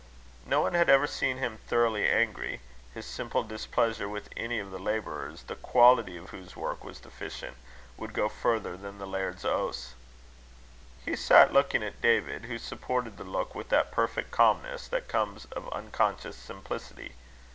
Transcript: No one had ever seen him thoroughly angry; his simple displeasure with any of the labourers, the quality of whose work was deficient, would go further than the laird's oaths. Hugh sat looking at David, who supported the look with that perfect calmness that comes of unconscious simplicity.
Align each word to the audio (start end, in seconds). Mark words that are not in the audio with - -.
No 0.47 0.61
one 0.61 0.73
had 0.73 0.89
ever 0.89 1.05
seen 1.05 1.37
him 1.37 1.59
thoroughly 1.67 2.07
angry; 2.09 2.59
his 2.91 3.05
simple 3.05 3.43
displeasure 3.43 4.09
with 4.09 4.29
any 4.35 4.57
of 4.57 4.71
the 4.71 4.79
labourers, 4.79 5.43
the 5.43 5.55
quality 5.55 6.17
of 6.17 6.31
whose 6.31 6.55
work 6.57 6.83
was 6.83 6.99
deficient, 6.99 7.55
would 7.97 8.11
go 8.11 8.27
further 8.27 8.75
than 8.75 8.97
the 8.97 9.05
laird's 9.05 9.45
oaths. 9.45 9.93
Hugh 11.05 11.15
sat 11.15 11.53
looking 11.53 11.83
at 11.83 12.01
David, 12.01 12.45
who 12.45 12.57
supported 12.57 13.17
the 13.17 13.23
look 13.23 13.53
with 13.53 13.69
that 13.69 13.91
perfect 13.91 14.31
calmness 14.31 14.87
that 14.87 15.07
comes 15.07 15.45
of 15.51 15.71
unconscious 15.71 16.35
simplicity. 16.35 17.13